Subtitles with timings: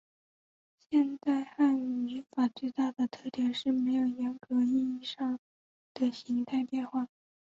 [0.79, 4.99] 现代汉语语法最大的特点是没有严格意义
[5.93, 7.07] 的形态变化。